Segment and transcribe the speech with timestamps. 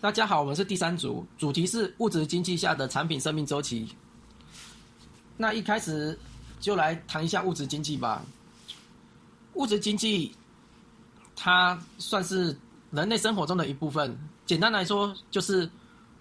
[0.00, 3.86] 大家好，我们是第三组，主题是物质经济下的产品生命周期。
[5.36, 6.18] 那一开始
[6.58, 8.22] 就来谈一下物质经济吧。
[9.54, 10.34] 物质经济
[11.36, 12.56] 它算是
[12.90, 15.70] 人类生活中的一部分，简单来说就是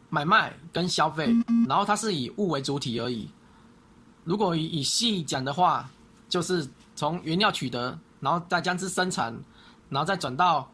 [0.10, 1.34] 买卖跟消费，
[1.66, 3.30] 然后它是以物为主体而已。
[4.26, 5.90] 如果以细讲的话，
[6.28, 6.68] 就是
[6.98, 9.34] 从原料取得，然后再将之生产，
[9.88, 10.70] 然后再转到。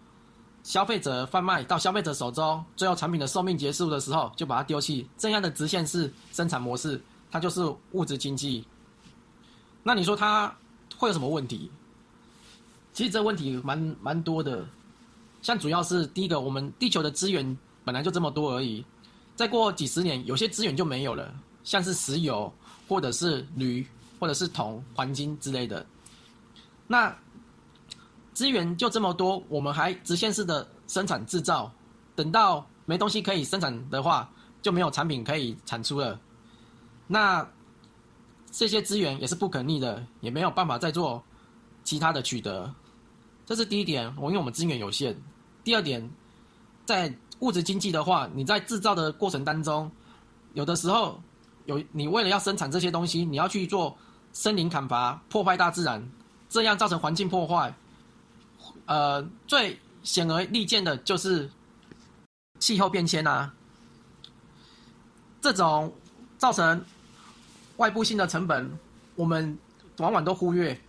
[0.65, 8.65] 消费者贩卖到消费者手中，最后产品的寿命结束的时候就把它丢弃，这样的直线式生产模式，它就是物质经济。
[9.83, 10.51] 那你说它
[10.97, 11.69] 会有什么问题？
[12.93, 14.65] 其实这问题蛮蛮多的，
[15.43, 18.83] 像主要是第一个，我们地球的资源本来就这么多而已，
[19.35, 21.31] 再过几十年，有些资源就没有了，
[21.63, 22.51] 像是石油
[22.87, 23.85] 或者是铝
[24.19, 25.85] 或者是铜、黄金之类的，
[26.87, 27.15] 那。
[28.35, 31.71] 资源就这么多，我们还直线式的生产制造，
[32.15, 34.29] 等到没东西可以生产的话，
[34.61, 36.19] 就没有产品可以产出了。
[37.07, 37.47] 那
[38.51, 41.23] 这些资源也是不可逆的，也没有办法再做
[41.85, 42.69] 其他的取得。
[43.45, 45.15] 这是第一点，我因为我们资源有限。
[45.63, 46.07] 第二点，
[46.83, 49.89] 在物质经济的话，你在制造的过程当中，
[50.53, 51.17] 有的时候
[51.65, 53.95] 有你为了要生产这些东西，你要去做
[54.33, 56.05] 森林砍伐，破坏大自然，
[56.49, 57.73] 这样造成环境破坏。
[58.85, 61.49] 呃，最显而易见的就是
[62.59, 63.51] 气候变迁啊，
[65.41, 65.91] 这种
[66.37, 66.85] 造成
[67.77, 68.71] 外部性的成本，
[69.15, 69.57] 我们
[69.97, 70.79] 往往都忽略。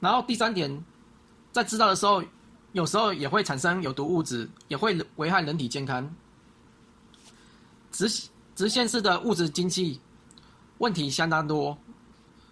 [0.00, 0.82] 然后第三点，
[1.52, 2.24] 在制造的时候，
[2.72, 6.10] 有时候也会产生有毒物质，也会危害人体健康。
[7.92, 8.08] 直
[8.54, 10.00] 直线式的物质经济
[10.78, 11.76] 问题相当多，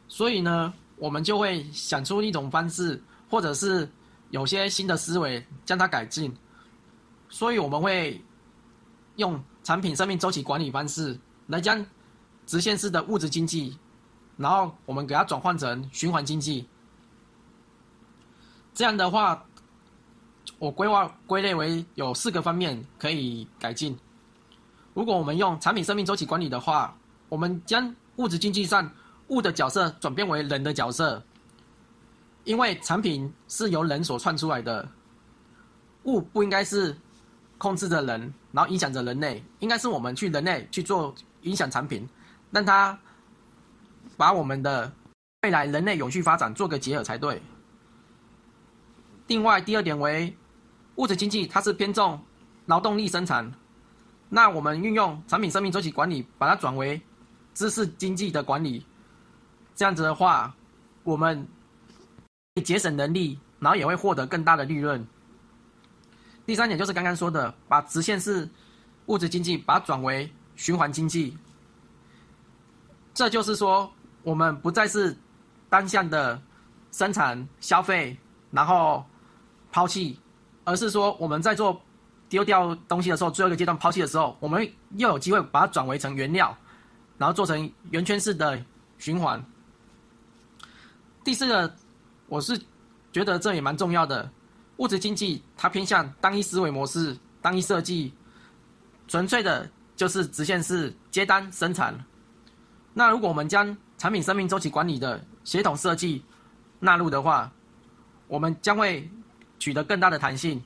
[0.07, 3.89] 所以呢，我们就会想出一种方式，或者是。
[4.31, 6.35] 有些新的思维将它改进，
[7.29, 8.23] 所以我们会
[9.17, 11.85] 用产品生命周期管理方式来将
[12.47, 13.79] 直线式的物质经济，
[14.37, 16.69] 然后我们给它转换成循环经济。
[18.75, 19.45] 这样的话，
[20.59, 23.99] 我规划归类为有四个方面可以改进。
[24.95, 26.97] 如果我们用产品生命周期管理的话，
[27.29, 28.91] 我们将物质经济上
[29.29, 31.23] 物的角色转变为人的角色。
[32.49, 34.89] 因为产品是由人所创出来的，
[36.05, 36.97] 物不应该是
[37.59, 42.09] 控制着人，然后影响着人类，应该是我们去人类去做影响产品，
[42.51, 42.99] 让它
[44.17, 44.91] 把我们的
[45.43, 47.43] 未来人类永续发展做个结合才对。
[49.27, 50.35] 另外，第二点为
[50.95, 52.19] 物质经济，它是偏重
[52.65, 53.53] 劳动力生产，
[54.31, 56.99] 那我们运用产品生命周期管理，把它转为
[57.53, 58.87] 知识经济的管理，
[59.75, 60.57] 这样子的话，
[61.05, 61.47] 我们。
[62.61, 65.07] 节省能力，然后也会获得更大的利润。
[66.47, 68.49] 第三点就是刚刚说的，把直线式
[69.07, 71.37] 物质经济把它转为循环经济。
[73.13, 73.93] 这就是说，
[74.23, 75.15] 我们不再是
[75.69, 76.41] 单向的
[76.91, 78.17] 生产、消费，
[78.51, 79.05] 然后
[79.71, 80.19] 抛弃，
[80.65, 81.79] 而是说我们在做
[82.31, 86.57] 丢掉东西的时候，最后一个阶段抛弃的时候，我们又有机会把它转为成原料，
[87.19, 88.59] 然后做成圆圈式的
[88.97, 89.45] 循环。
[91.23, 91.71] 第四个。
[92.29, 92.61] 我是
[93.11, 94.31] 觉得这也蛮重要的。
[94.77, 98.13] 物质经济它偏向单一思维模式、单一设计，
[99.09, 101.99] 纯粹的就是直线式接单生产。
[102.95, 106.23] 那如果我们将产品生命周期管理的协同设计
[106.79, 107.51] 纳入的话，
[108.29, 109.11] 我们将会
[109.59, 110.63] 取得更大的弹性。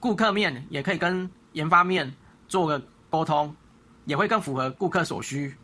[0.00, 2.10] 顾客面也可以跟研发面
[2.48, 3.54] 做个沟通，
[4.06, 5.54] 也会更符合顾客所需。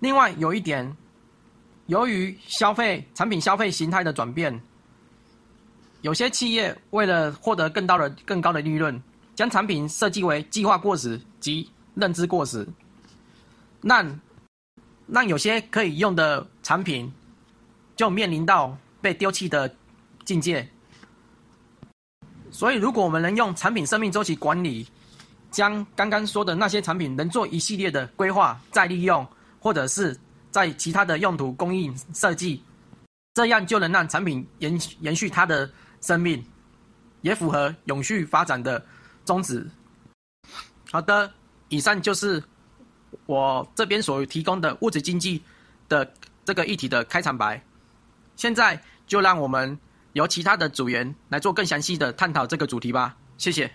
[0.00, 0.96] 另外有一点。
[1.86, 4.60] 由于消费产品消费形态的转变，
[6.02, 9.00] 有些企业为了获得更高的更高的利润，
[9.36, 12.66] 将产品设计为计划过时及认知过时，
[13.82, 14.20] 让
[15.06, 17.12] 让有些可以用的产品
[17.94, 19.72] 就面临到被丢弃的
[20.24, 20.68] 境界。
[22.50, 24.88] 所以，如果我们能用产品生命周期管理，
[25.52, 29.24] 将刚刚说的那些产品能做一系列的规划再利用，
[29.60, 30.18] 或者是。
[30.56, 32.62] 在其他的用途供应设计，
[33.34, 35.70] 这样就能让产品延延续它的
[36.00, 36.42] 生命，
[37.20, 38.82] 也符合永续发展的
[39.22, 39.68] 宗旨。
[40.90, 41.30] 好的，
[41.68, 42.42] 以上就是
[43.26, 45.42] 我这边所提供的物质经济
[45.90, 46.10] 的
[46.42, 47.62] 这个议题的开场白。
[48.34, 49.78] 现在就让我们
[50.14, 53.14] 由其他的组员来做更详细的探讨这个主题吧。
[53.36, 53.70] 谢谢。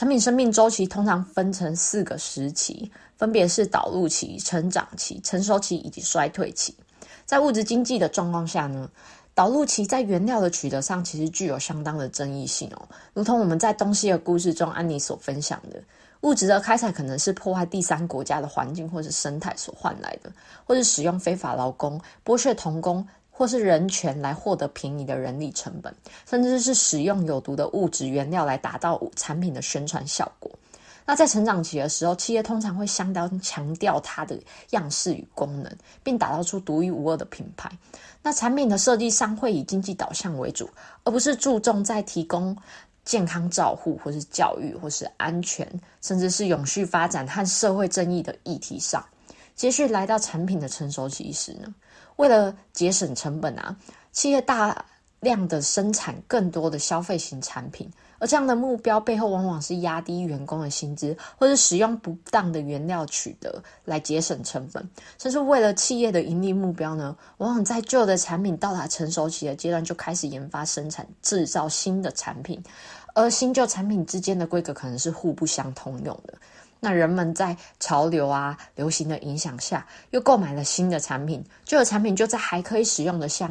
[0.00, 6.74] 产品生命周期通常分成四个时期，分别是导入期、成长期、成熟期以及衰退期。
[7.26, 8.88] 在物质经济的状况下呢，
[9.34, 12.88] 导入期在原料的取得上，其实具有相当的争议性哦。
[13.12, 15.78] 如同我们在东西的故事中，安妮所分享的，
[16.22, 20.32] 物质的开采可能是破坏第三国家的环境或是生态所换来的，
[20.64, 23.06] 或是使用非法劳工、剥削童工
[23.40, 25.90] 或是人权来获得便宜的人力成本，
[26.28, 30.52] 甚至是使用有毒的物质原料来达到产品的宣传效果。
[31.06, 34.38] 那在成长期的时候，企业通常会相当强调它的
[34.72, 37.72] 样式与功能，并打造出独一无二的品牌。
[38.22, 40.68] 那产品的设计上会以经济导向为主，
[41.04, 42.54] 而不是注重在提供
[43.06, 45.66] 健康照护，或是教育，或是安全，
[46.02, 49.02] 甚至是永续发展和社会正义的议题上。
[49.56, 51.74] 接续来到产品的成熟期时呢，
[52.20, 53.74] 为了节省成本啊，
[54.12, 54.84] 企业大
[55.20, 57.90] 量的生产更多的消费型产品。
[58.18, 64.86] 而这样的目标背后，往往是压低员工的薪资，或者使用不当的原料取得来节省成本，
[65.18, 72.62] 甚至为了企业的盈利目标呢，往往在旧的产品到达成熟期的阶段就开始研发生产制造新的产品，
[73.14, 76.34] 而新旧产品之间的规格可能是互不相通用的。
[76.80, 83.50] 那人们在潮流啊、流行的影响下，又购买了新的产品，旧的产品就在还可以使用的下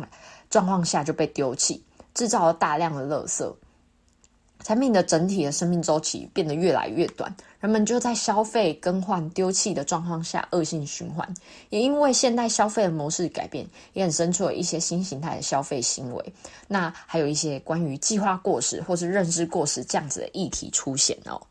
[0.49, 1.83] 状况下就被丢弃，
[2.13, 3.55] 制造了大量的垃圾。
[4.61, 11.33] 产品的整体的生命周期变得越来越短，人们就在消费、更换、丢弃的状况下恶性循环。
[11.69, 16.33] 也因为现代消费的模式改变，也衍生出了一些新形态的消费行为。
[16.67, 21.41] 那还有一些关于计划过时或是认知过时这样子的议题出现哦。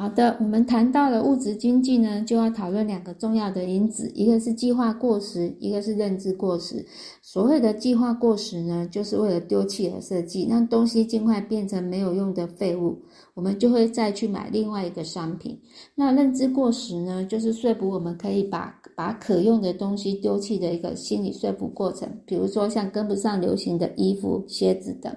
[0.00, 6.82] 好的，我们谈到了物质经济呢，就要讨论两个重要的因子，一个是计划过时，一个是认知过时。
[7.20, 12.98] 所谓的计划过时呢，就是为了丢弃而设计，让东西尽快变成没有用的废物，
[13.34, 15.60] 我们就会再去买另外一个商品。
[15.94, 22.08] 那认知过时呢，就是说服我们可以把把可用的东西丢弃的一个心理说服过程。
[22.24, 25.14] 比如说像跟不上流行的衣服、鞋子等。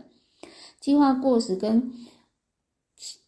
[0.81, 1.89] 计划过时跟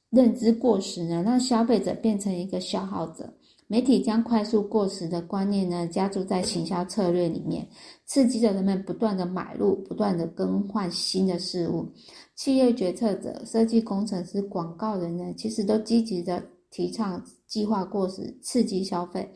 [0.09, 3.33] 认知过时呢，让消费者变成一个消耗者。
[3.67, 7.67] 媒体将快速过时的观念呢加注在行销策略里面，
[8.05, 11.91] 刺激着人们不断的买入、不断的更换新的事物。
[12.35, 19.27] 企业决策者、设计工程师、广告人呢，其实都积极的提倡计划过时，刺激消费。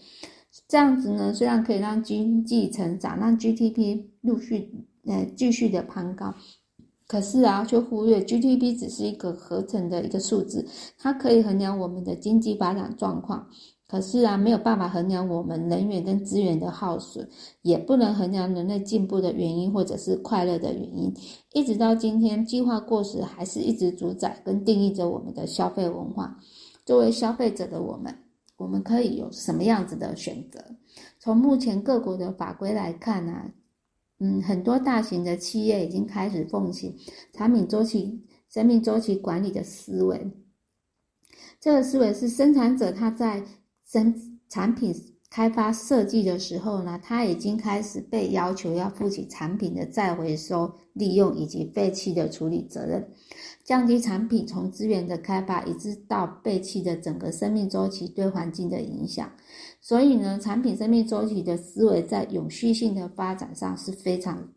[0.68, 4.72] 这样子呢，虽然可以让经济成长，让 GDP 陆续
[5.08, 6.32] 呃继续的攀高。
[7.10, 10.64] 可是啊，却忽略 GDP 只是一个合成的一个数字，
[11.00, 13.48] 它可以衡量我们的经济发展状况。
[13.88, 17.28] 可是啊，没有办法衡量我们能源跟资源的耗损，
[17.64, 21.12] 也不能衡量人类进步的原因或者是快乐的原因。
[21.54, 26.38] 一直到今天，计划过时还是一直主宰跟定义着我们的消费文化。
[26.86, 28.16] 作为消费者的我们，
[28.58, 30.64] 我们可以有什么样子的选择？
[31.20, 33.34] 从目前各国的法规来看呢？
[34.20, 36.94] 嗯，很多大型的企业已经开始奉行
[37.34, 40.32] 产品周期、生命周期管理的思维。
[41.60, 43.44] 这个思维是生产者他在
[43.86, 44.14] 生
[44.50, 44.94] 产品
[45.30, 53.08] 开发设计的时候呢，他已经开始被要求要负起产品的再回收、利用以及废弃的处理责任，
[53.64, 59.32] 降低产品从资源的开发一直到废弃的整个生命周期对环境的影响。
[59.82, 64.48] 所以呢，产品生命周期的思维在永续性的发展上是非常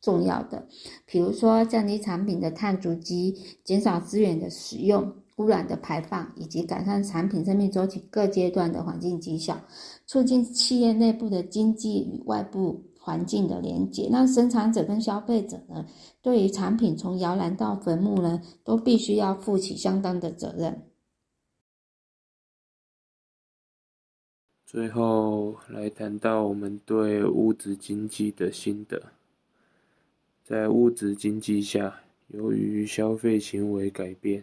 [0.00, 0.66] 重要的。
[1.04, 9.60] 比如说，降低产品的碳足迹，减少资源的使用、污染的排放，以及改善产品生命周期各阶段的环境绩效，
[10.06, 15.84] 促进企业内部的经济与外部环境的连接，让生产者跟消费者呢，
[16.22, 20.82] 对于产品从摇篮到坟墓呢，都必须要负起相当的责任。
[24.74, 29.00] 最后来谈到我们对物质经济的心得。
[30.42, 34.42] 在物质经济下，由于消费行为改变，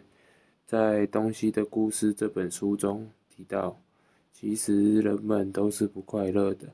[0.64, 3.78] 在《东西的故事》这本书中提到，
[4.32, 6.66] 其实人们都是不快乐的，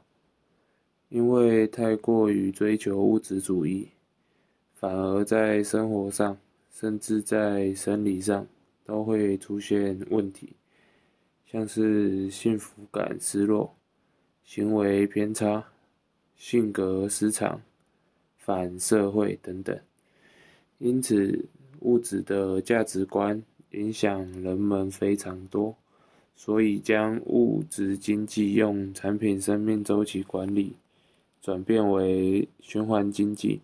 [1.08, 3.88] 因为太过于追求物质主义，
[4.74, 6.38] 反而在生活上，
[6.70, 8.46] 甚至在生理上
[8.84, 10.52] 都会出现问题。
[11.50, 13.74] 像是幸福感失落、
[14.44, 15.64] 行为偏差、
[16.36, 17.58] 性格失常、
[18.36, 19.78] 反社会等等。
[20.76, 21.42] 因此，
[21.80, 25.74] 物质的价值观影响人们非常多，
[26.36, 30.76] 所以将物质经济用产品生命周期管理
[31.40, 33.58] 转变为循环经济，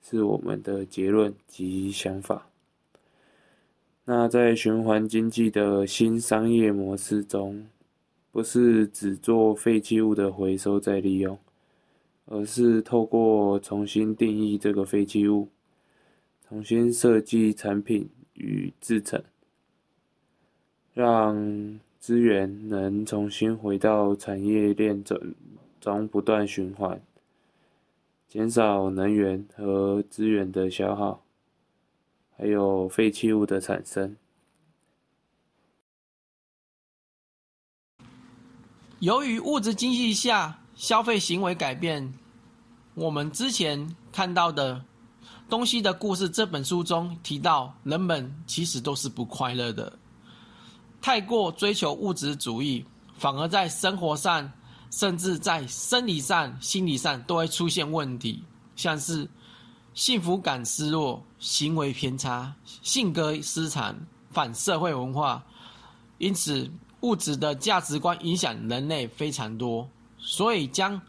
[0.00, 2.48] 是我们的结论及想法。
[4.08, 7.66] 那在循环经济的新商业模式中，
[8.30, 11.36] 不是只做废弃物的回收再利用，
[12.26, 15.48] 而是透过重新定义这个废弃物，
[16.48, 19.20] 重新设计产品与制成，
[20.94, 25.20] 让资源能重新回到产业链中
[25.80, 27.02] 中不断循环，
[28.28, 31.24] 减少能源和资源的消耗，
[32.36, 34.16] 还有废弃物的产生。
[39.00, 42.12] 由于物质经济下消费行为改变，
[42.94, 44.84] 我们之前看到的
[45.48, 49.98] 东西的故事这本书中提到，人们其实都是不快乐的。
[51.00, 52.84] 太过追求物质主义，
[53.16, 54.50] 反而在生活上，
[54.90, 58.42] 甚至在生理上、心理上都会出现问题，
[58.76, 59.28] 像是
[59.96, 63.98] 幸福感失落、行为偏差、性格失常、
[64.30, 65.44] 反社会文化。
[66.18, 66.70] 因此。
[67.02, 69.88] 物质的价值观影响人类非常多，
[70.18, 71.00] 所以将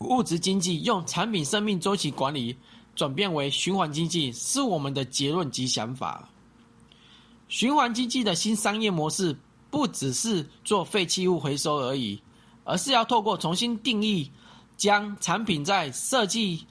[0.00, 2.54] 物质经济用产品生命周期管理
[2.94, 6.28] 转变为循环经济，是我们的结论及想法。
[7.48, 9.36] 循环经济的新商业模式
[9.70, 12.22] 不只是做废弃物回收而已，
[12.62, 14.30] 而是要透过重新定义，
[14.76, 16.64] 将产品在设计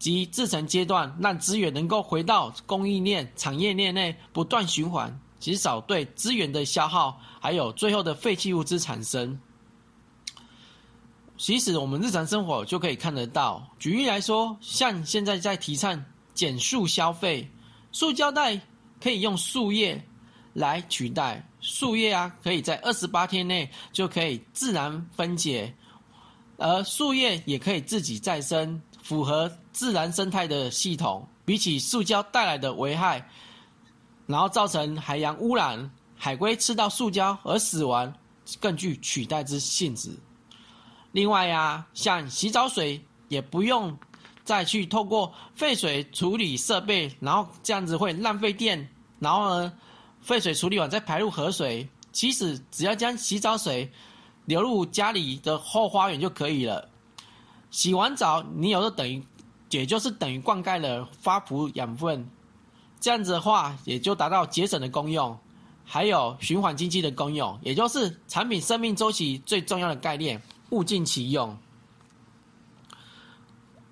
[0.00, 5.16] 及制成阶段，让资源能够回到供应链、产业链内不断循环。
[5.38, 9.40] 减少对资源的消耗，还有最后的废弃物质产生。
[11.38, 13.66] 其实我们日常生活就可以看得到。
[13.78, 16.04] 举例来说，像现在在提倡
[16.34, 17.50] 减塑消费，
[17.90, 18.60] 塑胶袋
[19.02, 20.04] 可以用树叶
[20.52, 25.74] 来取代，树叶啊可以在二十八天内就可以自然分解，
[26.58, 31.26] 而树叶也可以自己再生，符合自然生态的系统。
[31.44, 33.28] 比起塑胶带来的危害。
[34.26, 38.14] 然后造成海洋污染，海龟吃到塑胶而死亡，
[38.60, 40.16] 更具取代之性质。
[41.10, 43.98] 另外呀，像洗澡水也不用
[44.44, 48.88] 再去透过废水处理设备，然后这样子会浪费电。
[49.18, 49.72] 然后呢，
[50.20, 53.90] 废水处理完再排入河水，其实只要将洗澡水
[54.44, 56.88] 流入家里的后花园就可以了。
[57.72, 59.20] 洗完澡，你有的等于，
[59.70, 62.28] 也就是等于灌溉了发补养分。
[63.00, 65.38] 这样子的话，也就达到节省的功用，
[65.84, 71.56] 还有循环经济的功用，也就是产品生命周期最重要的概念，物尽其用。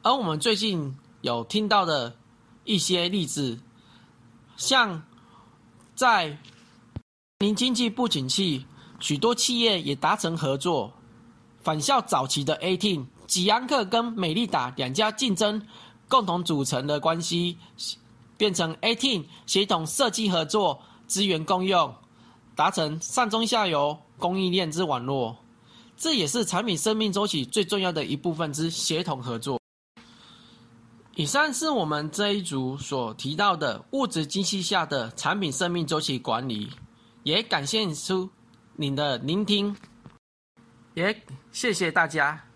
[0.03, 2.15] 而我们最近有听到的
[2.65, 3.59] 一些例子，
[4.57, 5.03] 像
[5.95, 6.39] 在
[7.39, 8.67] 零经济不景气，
[9.01, 10.93] 许多企业也达成合作，
[11.63, 15.65] 返校早期的 A team 吉安克跟美利达两家竞争，
[16.09, 17.57] 共同组成的关系。
[18.37, 21.93] 变成 A Team 协同设计合作，资源共用，
[22.55, 25.37] 达成上中下游供应链之网络。
[25.97, 29.61] 这也是产品生命周期最重要的一部分之协同合作。
[31.17, 36.71] 以上是我们这一组所提到的物质经济下的产品生命周期管理，
[37.25, 38.31] 也感谢出
[38.77, 39.77] 您的聆听，
[40.95, 42.48] 也谢谢大家。